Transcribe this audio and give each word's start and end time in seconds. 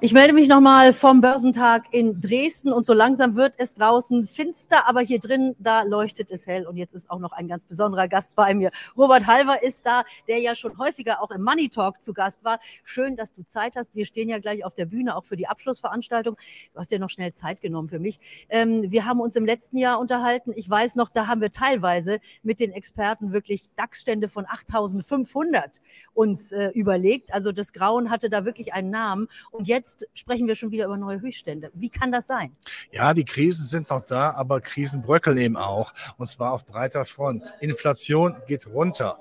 Ich 0.00 0.12
melde 0.12 0.34
mich 0.34 0.46
nochmal 0.46 0.92
vom 0.92 1.22
Börsentag 1.22 1.86
in 1.90 2.20
Dresden 2.20 2.70
und 2.70 2.84
so 2.84 2.92
langsam 2.92 3.34
wird 3.34 3.54
es 3.56 3.76
draußen 3.76 4.24
finster, 4.24 4.86
aber 4.86 5.00
hier 5.00 5.18
drin, 5.18 5.56
da 5.58 5.84
leuchtet 5.84 6.30
es 6.30 6.46
hell 6.46 6.66
und 6.66 6.76
jetzt 6.76 6.94
ist 6.94 7.08
auch 7.10 7.18
noch 7.18 7.32
ein 7.32 7.48
ganz 7.48 7.64
besonderer 7.64 8.06
Gast 8.06 8.34
bei 8.34 8.52
mir. 8.52 8.70
Robert 8.94 9.26
Halver 9.26 9.62
ist 9.62 9.86
da, 9.86 10.04
der 10.28 10.38
ja 10.40 10.54
schon 10.54 10.76
häufiger 10.76 11.22
auch 11.22 11.30
im 11.30 11.42
Money 11.42 11.70
Talk 11.70 12.02
zu 12.02 12.12
Gast 12.12 12.44
war. 12.44 12.60
Schön, 12.84 13.16
dass 13.16 13.32
du 13.32 13.42
Zeit 13.46 13.74
hast. 13.74 13.94
Wir 13.94 14.04
stehen 14.04 14.28
ja 14.28 14.38
gleich 14.38 14.66
auf 14.66 14.74
der 14.74 14.84
Bühne, 14.84 15.16
auch 15.16 15.24
für 15.24 15.36
die 15.36 15.48
Abschlussveranstaltung. 15.48 16.36
Du 16.74 16.78
hast 16.78 16.92
ja 16.92 16.98
noch 16.98 17.10
schnell 17.10 17.32
Zeit 17.32 17.62
genommen 17.62 17.88
für 17.88 17.98
mich. 17.98 18.18
Ähm, 18.50 18.90
wir 18.90 19.06
haben 19.06 19.20
uns 19.20 19.34
im 19.34 19.46
letzten 19.46 19.78
Jahr 19.78 19.98
unterhalten. 19.98 20.52
Ich 20.54 20.68
weiß 20.68 20.96
noch, 20.96 21.08
da 21.08 21.26
haben 21.26 21.40
wir 21.40 21.52
teilweise 21.52 22.18
mit 22.42 22.60
den 22.60 22.72
Experten 22.72 23.32
wirklich 23.32 23.70
DAX-Stände 23.76 24.28
von 24.28 24.44
8500 24.46 25.80
uns 26.12 26.52
äh, 26.52 26.68
überlegt. 26.74 27.32
Also 27.32 27.50
das 27.50 27.72
Grauen 27.72 28.10
hatte 28.10 28.28
da 28.28 28.44
wirklich 28.44 28.74
einen 28.74 28.90
Namen 28.90 29.28
und 29.52 29.66
jetzt 29.66 29.85
jetzt 29.86 30.06
sprechen 30.14 30.46
wir 30.46 30.54
schon 30.54 30.70
wieder 30.70 30.86
über 30.86 30.96
neue 30.96 31.20
Höchststände. 31.20 31.70
Wie 31.74 31.90
kann 31.90 32.12
das 32.12 32.26
sein? 32.26 32.56
Ja, 32.90 33.14
die 33.14 33.24
Krisen 33.24 33.66
sind 33.66 33.90
noch 33.90 34.04
da, 34.04 34.30
aber 34.32 34.60
Krisen 34.60 35.02
bröckeln 35.02 35.38
eben 35.38 35.56
auch. 35.56 35.92
Und 36.18 36.26
zwar 36.26 36.52
auf 36.52 36.64
breiter 36.64 37.04
Front. 37.04 37.54
Inflation 37.60 38.36
geht 38.46 38.66
runter. 38.66 39.20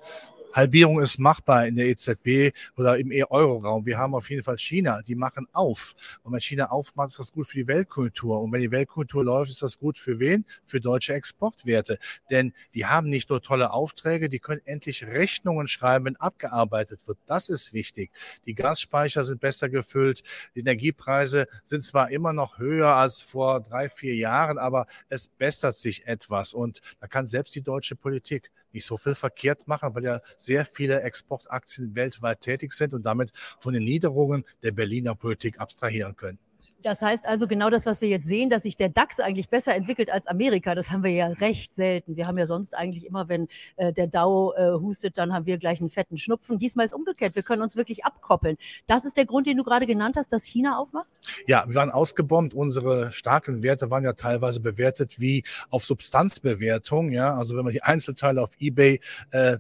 Halbierung 0.56 1.02
ist 1.02 1.20
machbar 1.20 1.68
in 1.68 1.76
der 1.76 1.88
EZB 1.88 2.56
oder 2.78 2.98
im 2.98 3.12
Euro-Raum. 3.30 3.86
Wir 3.86 3.98
haben 3.98 4.16
auf 4.16 4.30
jeden 4.30 4.42
Fall 4.42 4.58
China, 4.58 5.02
die 5.02 5.16
machen 5.16 5.48
auf. 5.52 5.96
Und 6.24 6.32
wenn 6.32 6.40
China 6.40 6.68
aufmacht, 6.68 7.10
ist 7.10 7.20
das 7.20 7.34
gut 7.34 7.46
für 7.46 7.58
die 7.58 7.68
Weltkultur. 7.68 8.42
Und 8.42 8.54
wenn 8.54 8.62
die 8.62 8.72
Weltkultur 8.72 9.22
läuft, 9.22 9.52
ist 9.52 9.62
das 9.62 9.78
gut 9.78 9.98
für 9.98 10.18
wen? 10.22 10.46
Für 10.66 10.80
deutsche 10.80 11.14
Exportwerte. 11.14 11.98
Denn 12.32 12.54
die 12.74 12.86
haben 12.86 13.10
nicht 13.10 13.30
nur 13.30 13.42
tolle 13.42 13.74
Aufträge, 13.74 14.30
die 14.30 14.40
können 14.40 14.62
endlich 14.64 15.06
Rechnungen 15.06 15.68
schreiben, 15.68 16.06
wenn 16.06 16.16
abgearbeitet 16.16 17.06
wird. 17.06 17.18
Das 17.26 17.50
ist 17.50 17.74
wichtig. 17.74 18.12
Die 18.46 18.56
Gasspeicher 18.56 19.26
sind 19.26 19.42
besser 19.42 19.68
gefüllt. 19.68 20.24
Die 20.56 20.62
Energiepreise 20.62 21.48
sind 21.66 21.84
zwar 21.84 22.12
immer 22.12 22.32
noch 22.32 22.60
höher 22.60 22.96
als 22.96 23.22
vor 23.22 23.60
drei, 23.60 23.90
vier 23.90 24.16
Jahren, 24.16 24.58
aber 24.58 24.88
es 25.10 25.28
bessert 25.28 25.76
sich 25.76 26.08
etwas. 26.08 26.54
Und 26.54 26.80
da 27.02 27.08
kann 27.08 27.28
selbst 27.28 27.54
die 27.56 27.62
deutsche 27.62 27.98
Politik 27.98 28.52
nicht 28.76 28.86
so 28.86 28.98
viel 28.98 29.16
verkehrt 29.16 29.68
machen, 29.68 29.96
weil 29.96 30.04
ja 30.04 30.20
sehr 30.38 30.66
viele 30.66 31.02
Exportaktien 31.02 31.96
weltweit 31.96 32.42
tätig 32.42 32.74
sind 32.74 32.94
und 32.94 33.06
damit 33.06 33.32
von 33.60 33.74
den 33.74 33.84
Niederungen 33.84 34.46
der 34.62 34.72
Berliner 34.72 35.16
Politik 35.16 35.60
abstrahieren 35.60 36.16
können. 36.16 36.40
Das 36.86 37.02
heißt 37.02 37.26
also 37.26 37.48
genau 37.48 37.72
das, 37.72 37.88
was 37.88 38.00
wir 38.02 38.10
jetzt 38.10 38.28
sehen, 38.28 38.52
dass 38.52 38.62
sich 38.62 38.76
der 38.76 38.90
DAX 38.90 39.20
eigentlich 39.20 39.50
besser 39.50 39.74
entwickelt 39.74 40.12
als 40.12 40.28
Amerika. 40.28 40.76
Das 40.76 40.92
haben 40.92 41.04
wir 41.04 41.10
ja 41.10 41.26
recht 41.26 41.74
selten. 41.74 42.16
Wir 42.16 42.28
haben 42.28 42.38
ja 42.38 42.46
sonst 42.46 42.76
eigentlich 42.78 43.08
immer, 43.08 43.28
wenn 43.28 43.48
äh, 43.78 43.92
der 43.92 44.06
Dow 44.06 44.54
äh, 44.56 44.74
hustet, 44.74 45.18
dann 45.18 45.34
haben 45.34 45.48
wir 45.48 45.58
gleich 45.58 45.80
einen 45.80 45.90
fetten 45.90 46.16
Schnupfen. 46.16 46.60
Diesmal 46.60 46.86
ist 46.86 46.94
umgekehrt. 46.94 47.34
Wir 47.34 47.42
können 47.42 47.64
uns 47.64 47.76
wirklich 47.76 48.06
abkoppeln. 48.06 48.58
Das 48.86 49.04
ist 49.04 49.18
der 49.18 49.26
Grund, 49.26 49.48
den 49.48 49.58
du 49.58 49.64
gerade 49.64 49.88
genannt 49.88 50.16
hast, 50.16 50.32
dass 50.32 50.46
China 50.46 50.78
aufmacht? 50.78 51.08
Ja, 51.48 51.64
wir 51.66 51.74
waren 51.74 51.90
ausgebombt. 51.90 52.54
Unsere 52.54 53.12
starken 53.12 53.64
Werte 53.64 53.90
waren 53.90 54.04
ja 54.04 54.14
teilweise 54.14 54.60
bewertet 54.60 55.20
wie 55.20 55.44
auf 55.72 55.84
Substanzbewertung. 55.84 57.12
Ja, 57.12 57.36
also 57.36 57.58
wenn 57.58 57.64
man 57.64 57.74
die 57.74 57.82
Einzelteile 57.82 58.44
auf 58.44 58.52
eBay 58.60 59.00
äh, 59.32 59.58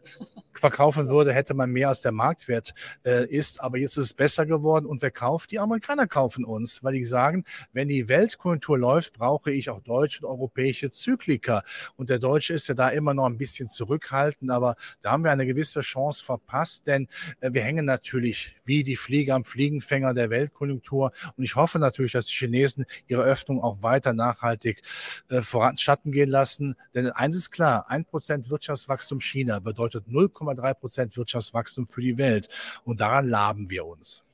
verkaufen 0.53 1.07
würde, 1.07 1.33
hätte 1.33 1.55
man 1.55 1.71
mehr 1.71 1.89
als 1.89 2.01
der 2.01 2.11
Marktwert 2.11 2.75
äh, 3.03 3.25
ist. 3.25 3.61
Aber 3.61 3.79
jetzt 3.79 3.97
ist 3.97 4.05
es 4.05 4.13
besser 4.13 4.45
geworden 4.45 4.85
und 4.85 5.01
wer 5.01 5.09
kauft? 5.09 5.49
Die 5.49 5.57
Amerikaner 5.57 6.05
kaufen 6.05 6.45
uns, 6.45 6.83
weil 6.83 6.93
die 6.93 7.14
sagen, 7.15 7.45
wenn 7.71 7.87
die 7.87 8.09
Weltkultur 8.09 8.77
läuft, 8.77 9.13
brauche 9.13 9.49
ich 9.49 9.69
auch 9.69 9.79
deutsche 9.79 10.25
und 10.25 10.29
europäische 10.29 10.89
Zykliker. 10.89 11.63
Und 11.95 12.09
der 12.09 12.19
Deutsche 12.19 12.51
ist 12.51 12.67
ja 12.67 12.75
da 12.75 12.89
immer 12.89 13.13
noch 13.13 13.27
ein 13.27 13.37
bisschen 13.37 13.69
zurückhaltend, 13.69 14.51
aber 14.51 14.75
da 15.01 15.11
haben 15.11 15.23
wir 15.23 15.31
eine 15.31 15.45
gewisse 15.45 15.79
Chance 15.79 16.25
verpasst, 16.25 16.87
denn 16.87 17.07
äh, 17.39 17.53
wir 17.53 17.61
hängen 17.61 17.85
natürlich 17.85 18.57
wie 18.65 18.83
die 18.83 18.97
Flieger 18.97 19.35
am 19.35 19.45
Fliegenfänger 19.45 20.13
der 20.13 20.29
Weltkonjunktur. 20.29 21.13
Und 21.37 21.43
ich 21.45 21.55
hoffe 21.55 21.79
natürlich, 21.79 22.11
dass 22.11 22.25
die 22.25 22.33
Chinesen 22.33 22.85
ihre 23.07 23.23
Öffnung 23.23 23.63
auch 23.63 23.81
weiter 23.81 24.11
nachhaltig 24.11 24.81
äh, 25.29 25.41
voranschatten 25.41 26.11
gehen 26.11 26.29
lassen. 26.29 26.75
Denn 26.93 27.09
eins 27.11 27.37
ist 27.37 27.51
klar, 27.51 27.85
ein 27.87 28.03
Prozent 28.03 28.49
Wirtschaftswachstum 28.49 29.21
China 29.21 29.59
bedeutet 29.59 30.05
0,3 30.09 30.73
Prozent 30.73 31.15
Wirtschaftswachstum 31.15 31.87
für 31.87 32.01
die 32.01 32.17
Welt. 32.17 32.49
Und 32.83 32.99
daran 32.99 33.25
laben 33.25 33.69
wir 33.69 33.85
uns. 33.85 34.24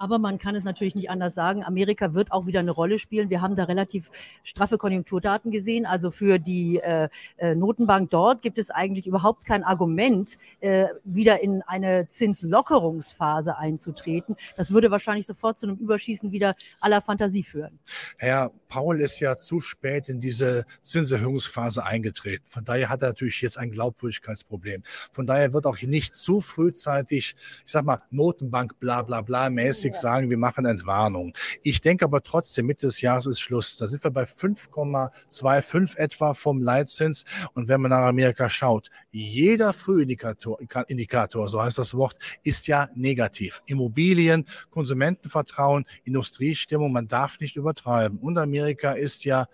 Aber 0.00 0.18
man 0.18 0.38
kann 0.38 0.54
es 0.54 0.64
natürlich 0.64 0.94
nicht 0.94 1.10
anders 1.10 1.34
sagen. 1.34 1.62
Amerika 1.62 2.14
wird 2.14 2.32
auch 2.32 2.46
wieder 2.46 2.60
eine 2.60 2.70
Rolle 2.70 2.98
spielen. 2.98 3.28
Wir 3.28 3.42
haben 3.42 3.54
da 3.54 3.64
relativ 3.64 4.10
straffe 4.42 4.78
Konjunkturdaten 4.78 5.50
gesehen. 5.50 5.84
Also 5.84 6.10
für 6.10 6.38
die 6.38 6.78
äh, 6.78 7.10
äh, 7.36 7.54
Notenbank 7.54 8.08
dort 8.08 8.40
gibt 8.40 8.56
es 8.56 8.70
eigentlich 8.70 9.06
überhaupt 9.06 9.44
kein 9.44 9.62
Argument, 9.62 10.38
äh, 10.60 10.86
wieder 11.04 11.42
in 11.42 11.60
eine 11.66 12.08
Zinslockerungsphase 12.08 13.58
einzutreten. 13.58 14.36
Das 14.56 14.70
würde 14.70 14.90
wahrscheinlich 14.90 15.26
sofort 15.26 15.58
zu 15.58 15.66
einem 15.66 15.76
Überschießen 15.76 16.32
wieder 16.32 16.56
aller 16.80 17.02
Fantasie 17.02 17.42
führen. 17.42 17.78
Herr 18.16 18.52
Paul 18.68 19.02
ist 19.02 19.20
ja 19.20 19.36
zu 19.36 19.60
spät 19.60 20.08
in 20.08 20.18
diese 20.18 20.64
Zinserhöhungsphase 20.80 21.84
eingetreten. 21.84 22.44
Von 22.48 22.64
daher 22.64 22.88
hat 22.88 23.02
er 23.02 23.08
natürlich 23.08 23.42
jetzt 23.42 23.58
ein 23.58 23.70
Glaubwürdigkeitsproblem. 23.70 24.82
Von 25.12 25.26
daher 25.26 25.52
wird 25.52 25.66
auch 25.66 25.78
nicht 25.82 26.14
zu 26.14 26.40
frühzeitig, 26.40 27.36
ich 27.66 27.72
sag 27.72 27.84
mal, 27.84 28.00
Notenbank 28.10 28.80
bla 28.80 29.02
bla 29.02 29.20
bla 29.20 29.50
mäßig 29.50 29.89
Politik 29.90 30.00
sagen, 30.00 30.30
wir 30.30 30.38
machen 30.38 30.64
Entwarnung. 30.64 31.32
Ich 31.62 31.80
denke 31.80 32.04
aber 32.04 32.22
trotzdem, 32.22 32.66
Mitte 32.66 32.86
des 32.86 33.00
Jahres 33.00 33.26
ist 33.26 33.40
Schluss. 33.40 33.76
Da 33.76 33.86
sind 33.86 34.02
wir 34.04 34.10
bei 34.10 34.24
5,25 34.24 35.96
etwa 35.96 36.34
vom 36.34 36.60
Leitzins. 36.60 37.24
Und 37.54 37.68
wenn 37.68 37.80
man 37.80 37.90
nach 37.90 38.06
Amerika 38.06 38.48
schaut, 38.48 38.90
jeder 39.10 39.72
Frühindikator, 39.72 40.58
Indikator, 40.88 41.48
so 41.48 41.60
heißt 41.60 41.78
das 41.78 41.94
Wort, 41.94 42.16
ist 42.42 42.66
ja 42.66 42.88
negativ. 42.94 43.62
Immobilien, 43.66 44.46
Konsumentenvertrauen, 44.70 45.84
Industriestimmung, 46.04 46.92
man 46.92 47.08
darf 47.08 47.40
nicht 47.40 47.56
übertreiben. 47.56 48.18
Und 48.18 48.38
Amerika 48.38 48.92
ist 48.92 49.24
ja 49.24 49.46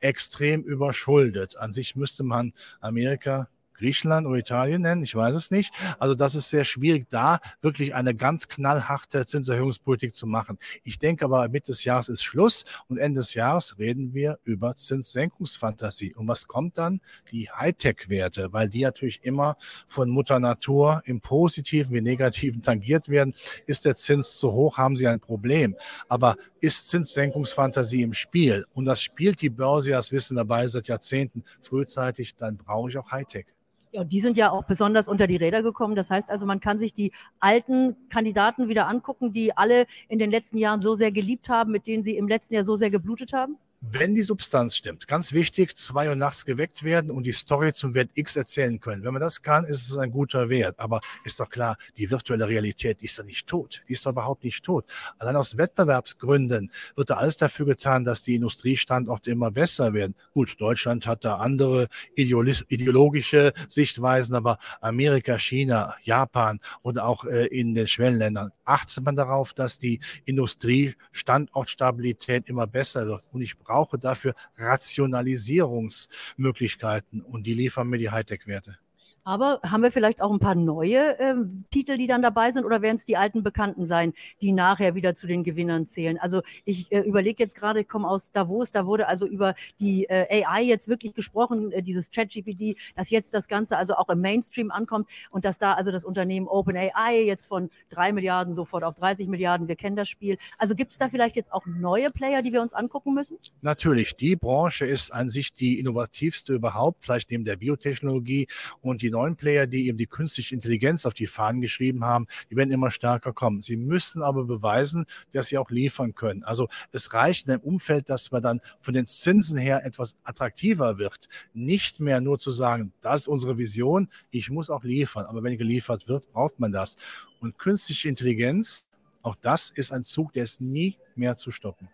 extrem 0.00 0.62
überschuldet. 0.62 1.56
An 1.56 1.72
sich 1.72 1.96
müsste 1.96 2.24
man 2.24 2.52
Amerika 2.80 3.48
Griechenland 3.74 4.26
oder 4.26 4.38
Italien 4.38 4.82
nennen, 4.82 5.02
ich 5.02 5.14
weiß 5.14 5.34
es 5.34 5.50
nicht. 5.50 5.72
Also 5.98 6.14
das 6.14 6.34
ist 6.34 6.50
sehr 6.50 6.64
schwierig, 6.64 7.06
da 7.10 7.38
wirklich 7.60 7.94
eine 7.94 8.14
ganz 8.14 8.48
knallharte 8.48 9.26
Zinserhöhungspolitik 9.26 10.14
zu 10.14 10.26
machen. 10.26 10.58
Ich 10.82 10.98
denke 10.98 11.24
aber, 11.24 11.48
Mitte 11.48 11.72
des 11.72 11.84
Jahres 11.84 12.08
ist 12.08 12.22
Schluss 12.22 12.64
und 12.88 12.98
Ende 12.98 13.20
des 13.20 13.34
Jahres 13.34 13.78
reden 13.78 14.14
wir 14.14 14.38
über 14.44 14.76
Zinssenkungsfantasie. 14.76 16.14
Und 16.14 16.28
was 16.28 16.46
kommt 16.46 16.78
dann? 16.78 17.00
Die 17.30 17.50
Hightech-Werte, 17.50 18.52
weil 18.52 18.68
die 18.68 18.82
natürlich 18.82 19.24
immer 19.24 19.56
von 19.86 20.08
Mutter 20.08 20.38
Natur 20.38 21.02
im 21.04 21.20
Positiven 21.20 21.94
wie 21.94 22.00
Negativen 22.00 22.62
tangiert 22.62 23.08
werden. 23.08 23.34
Ist 23.66 23.84
der 23.84 23.96
Zins 23.96 24.38
zu 24.38 24.52
hoch, 24.52 24.78
haben 24.78 24.96
sie 24.96 25.08
ein 25.08 25.20
Problem. 25.20 25.76
Aber 26.08 26.36
ist 26.60 26.88
Zinssenkungsfantasie 26.88 28.02
im 28.02 28.12
Spiel? 28.12 28.64
Und 28.72 28.84
das 28.84 29.02
spielt 29.02 29.40
die 29.40 29.50
Börse, 29.50 29.90
das 29.90 30.12
wissen 30.12 30.36
wir 30.36 30.44
dabei 30.44 30.66
seit 30.66 30.88
Jahrzehnten 30.88 31.44
frühzeitig, 31.60 32.36
dann 32.36 32.56
brauche 32.56 32.90
ich 32.90 32.98
auch 32.98 33.10
Hightech. 33.10 33.46
Ja, 33.94 34.02
die 34.02 34.18
sind 34.18 34.36
ja 34.36 34.50
auch 34.50 34.64
besonders 34.64 35.06
unter 35.06 35.28
die 35.28 35.36
Räder 35.36 35.62
gekommen. 35.62 35.94
Das 35.94 36.10
heißt 36.10 36.28
also, 36.28 36.46
man 36.46 36.58
kann 36.58 36.80
sich 36.80 36.94
die 36.94 37.12
alten 37.38 37.94
Kandidaten 38.08 38.68
wieder 38.68 38.88
angucken, 38.88 39.32
die 39.32 39.56
alle 39.56 39.86
in 40.08 40.18
den 40.18 40.32
letzten 40.32 40.58
Jahren 40.58 40.80
so 40.80 40.96
sehr 40.96 41.12
geliebt 41.12 41.48
haben, 41.48 41.70
mit 41.70 41.86
denen 41.86 42.02
sie 42.02 42.16
im 42.16 42.26
letzten 42.26 42.54
Jahr 42.54 42.64
so 42.64 42.74
sehr 42.74 42.90
geblutet 42.90 43.32
haben? 43.32 43.56
Wenn 43.92 44.14
die 44.14 44.22
Substanz 44.22 44.76
stimmt, 44.76 45.06
ganz 45.06 45.32
wichtig, 45.32 45.76
zwei 45.76 46.08
Uhr 46.08 46.16
nachts 46.16 46.44
geweckt 46.44 46.84
werden 46.84 47.10
und 47.10 47.24
die 47.24 47.32
Story 47.32 47.72
zum 47.72 47.94
Wert 47.94 48.10
X 48.14 48.36
erzählen 48.36 48.80
können. 48.80 49.04
Wenn 49.04 49.12
man 49.12 49.22
das 49.22 49.42
kann, 49.42 49.64
ist 49.64 49.88
es 49.88 49.96
ein 49.96 50.10
guter 50.10 50.48
Wert. 50.48 50.78
Aber 50.78 51.00
ist 51.24 51.40
doch 51.40 51.50
klar, 51.50 51.76
die 51.96 52.10
virtuelle 52.10 52.48
Realität, 52.48 53.00
die 53.00 53.06
ist 53.06 53.18
doch 53.18 53.24
nicht 53.24 53.46
tot. 53.46 53.82
Die 53.88 53.92
ist 53.92 54.06
doch 54.06 54.12
überhaupt 54.12 54.44
nicht 54.44 54.64
tot. 54.64 54.86
Allein 55.18 55.36
aus 55.36 55.58
Wettbewerbsgründen 55.58 56.70
wird 56.96 57.10
da 57.10 57.16
alles 57.16 57.36
dafür 57.36 57.66
getan, 57.66 58.04
dass 58.04 58.22
die 58.22 58.34
Industriestandorte 58.34 59.30
immer 59.30 59.50
besser 59.50 59.92
werden. 59.92 60.14
Gut, 60.32 60.60
Deutschland 60.60 61.06
hat 61.06 61.24
da 61.24 61.36
andere 61.36 61.88
ideologische 62.14 63.52
Sichtweisen, 63.68 64.34
aber 64.34 64.58
Amerika, 64.80 65.38
China, 65.38 65.94
Japan 66.02 66.60
und 66.82 66.98
auch 66.98 67.24
äh, 67.24 67.46
in 67.46 67.74
den 67.74 67.86
Schwellenländern 67.86 68.50
achtet 68.64 69.04
man 69.04 69.16
darauf, 69.16 69.52
dass 69.52 69.78
die 69.78 70.00
Industriestandortstabilität 70.24 72.48
immer 72.48 72.66
besser 72.66 73.06
wird. 73.06 73.22
Und 73.32 73.42
ich 73.42 73.58
brauche 73.58 73.98
dafür 73.98 74.34
Rationalisierungsmöglichkeiten 74.56 77.20
und 77.22 77.46
die 77.46 77.54
liefern 77.54 77.88
mir 77.88 77.98
die 77.98 78.10
Hightech-Werte. 78.10 78.78
Aber 79.24 79.60
haben 79.62 79.82
wir 79.82 79.90
vielleicht 79.90 80.20
auch 80.20 80.30
ein 80.30 80.38
paar 80.38 80.54
neue 80.54 81.18
ähm, 81.18 81.64
Titel, 81.70 81.96
die 81.96 82.06
dann 82.06 82.20
dabei 82.20 82.52
sind, 82.52 82.66
oder 82.66 82.82
werden 82.82 82.96
es 82.96 83.06
die 83.06 83.16
alten 83.16 83.42
Bekannten 83.42 83.86
sein, 83.86 84.12
die 84.42 84.52
nachher 84.52 84.94
wieder 84.94 85.14
zu 85.14 85.26
den 85.26 85.42
Gewinnern 85.42 85.86
zählen? 85.86 86.18
Also 86.18 86.42
ich 86.66 86.92
äh, 86.92 87.00
überlege 87.00 87.42
jetzt 87.42 87.56
gerade, 87.56 87.80
ich 87.80 87.88
komme 87.88 88.06
aus 88.06 88.32
Davos, 88.32 88.70
da 88.70 88.86
wurde 88.86 89.08
also 89.08 89.26
über 89.26 89.54
die 89.80 90.04
äh, 90.04 90.44
AI 90.44 90.64
jetzt 90.64 90.88
wirklich 90.88 91.14
gesprochen, 91.14 91.72
äh, 91.72 91.82
dieses 91.82 92.10
ChatGPT, 92.10 92.78
dass 92.96 93.08
jetzt 93.08 93.32
das 93.32 93.48
Ganze 93.48 93.78
also 93.78 93.94
auch 93.94 94.10
im 94.10 94.20
Mainstream 94.20 94.70
ankommt 94.70 95.08
und 95.30 95.46
dass 95.46 95.58
da 95.58 95.72
also 95.72 95.90
das 95.90 96.04
Unternehmen 96.04 96.46
OpenAI 96.46 97.22
jetzt 97.24 97.46
von 97.46 97.70
drei 97.88 98.12
Milliarden 98.12 98.52
sofort 98.52 98.84
auf 98.84 98.94
30 98.94 99.28
Milliarden, 99.28 99.68
wir 99.68 99.76
kennen 99.76 99.96
das 99.96 100.08
Spiel. 100.08 100.36
Also 100.58 100.74
gibt 100.74 100.92
es 100.92 100.98
da 100.98 101.08
vielleicht 101.08 101.36
jetzt 101.36 101.50
auch 101.50 101.64
neue 101.64 102.10
Player, 102.10 102.42
die 102.42 102.52
wir 102.52 102.60
uns 102.60 102.74
angucken 102.74 103.14
müssen? 103.14 103.38
Natürlich, 103.62 104.16
die 104.16 104.36
Branche 104.36 104.84
ist 104.84 105.14
an 105.14 105.30
sich 105.30 105.54
die 105.54 105.78
innovativste 105.78 106.52
überhaupt, 106.52 107.04
vielleicht 107.04 107.30
neben 107.30 107.46
der 107.46 107.56
Biotechnologie 107.56 108.48
und 108.82 109.00
die 109.00 109.13
neuen 109.14 109.36
Player, 109.36 109.66
die 109.66 109.88
eben 109.88 109.98
die 109.98 110.06
künstliche 110.06 110.54
Intelligenz 110.54 111.06
auf 111.06 111.14
die 111.14 111.26
Fahnen 111.26 111.60
geschrieben 111.60 112.04
haben, 112.04 112.26
die 112.50 112.56
werden 112.56 112.70
immer 112.70 112.90
stärker 112.90 113.32
kommen. 113.32 113.62
Sie 113.62 113.76
müssen 113.76 114.22
aber 114.22 114.44
beweisen, 114.44 115.06
dass 115.32 115.46
sie 115.46 115.58
auch 115.58 115.70
liefern 115.70 116.14
können. 116.14 116.42
Also 116.44 116.68
es 116.92 117.14
reicht 117.14 117.46
in 117.46 117.52
einem 117.52 117.62
Umfeld, 117.62 118.10
dass 118.10 118.30
man 118.32 118.42
dann 118.42 118.60
von 118.80 118.94
den 118.94 119.06
Zinsen 119.06 119.56
her 119.56 119.84
etwas 119.84 120.16
attraktiver 120.24 120.98
wird. 120.98 121.28
Nicht 121.52 122.00
mehr 122.00 122.20
nur 122.20 122.38
zu 122.38 122.50
sagen, 122.50 122.92
das 123.00 123.22
ist 123.22 123.28
unsere 123.28 123.56
Vision, 123.56 124.08
ich 124.30 124.50
muss 124.50 124.70
auch 124.70 124.84
liefern. 124.84 125.26
Aber 125.26 125.42
wenn 125.42 125.56
geliefert 125.56 126.08
wird, 126.08 126.30
braucht 126.32 126.58
man 126.58 126.72
das. 126.72 126.96
Und 127.40 127.58
künstliche 127.58 128.08
Intelligenz, 128.08 128.88
auch 129.22 129.36
das 129.36 129.70
ist 129.70 129.92
ein 129.92 130.04
Zug, 130.04 130.32
der 130.32 130.44
ist 130.44 130.60
nie 130.60 130.96
mehr 131.14 131.36
zu 131.36 131.50
stoppen. 131.50 131.88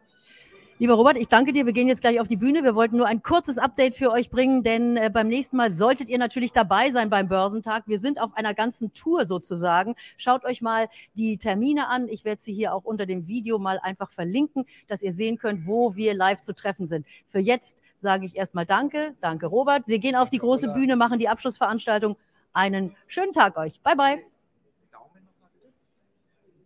Lieber 0.80 0.94
Robert, 0.94 1.18
ich 1.18 1.28
danke 1.28 1.52
dir. 1.52 1.66
Wir 1.66 1.74
gehen 1.74 1.88
jetzt 1.88 2.00
gleich 2.00 2.20
auf 2.20 2.26
die 2.26 2.38
Bühne. 2.38 2.64
Wir 2.64 2.74
wollten 2.74 2.96
nur 2.96 3.06
ein 3.06 3.22
kurzes 3.22 3.58
Update 3.58 3.94
für 3.94 4.10
euch 4.10 4.30
bringen, 4.30 4.62
denn 4.62 4.96
äh, 4.96 5.10
beim 5.12 5.28
nächsten 5.28 5.58
Mal 5.58 5.74
solltet 5.74 6.08
ihr 6.08 6.16
natürlich 6.16 6.52
dabei 6.52 6.90
sein 6.90 7.10
beim 7.10 7.28
Börsentag. 7.28 7.82
Wir 7.86 7.98
sind 7.98 8.18
auf 8.18 8.34
einer 8.34 8.54
ganzen 8.54 8.94
Tour 8.94 9.26
sozusagen. 9.26 9.94
Schaut 10.16 10.46
euch 10.46 10.62
mal 10.62 10.88
die 11.12 11.36
Termine 11.36 11.88
an. 11.88 12.08
Ich 12.08 12.24
werde 12.24 12.40
sie 12.40 12.54
hier 12.54 12.72
auch 12.72 12.84
unter 12.84 13.04
dem 13.04 13.28
Video 13.28 13.58
mal 13.58 13.78
einfach 13.82 14.10
verlinken, 14.10 14.64
dass 14.88 15.02
ihr 15.02 15.12
sehen 15.12 15.36
könnt, 15.36 15.66
wo 15.66 15.96
wir 15.96 16.14
live 16.14 16.40
zu 16.40 16.54
treffen 16.54 16.86
sind. 16.86 17.04
Für 17.26 17.40
jetzt 17.40 17.82
sage 17.98 18.24
ich 18.24 18.36
erstmal 18.36 18.64
Danke. 18.64 19.14
Danke, 19.20 19.48
Robert. 19.48 19.86
Wir 19.86 19.98
gehen 19.98 20.16
auf 20.16 20.30
die 20.30 20.38
große 20.38 20.72
Bühne, 20.72 20.96
machen 20.96 21.18
die 21.18 21.28
Abschlussveranstaltung. 21.28 22.16
Einen 22.54 22.96
schönen 23.06 23.32
Tag 23.32 23.58
euch. 23.58 23.82
Bye, 23.82 23.96
bye. 23.96 24.29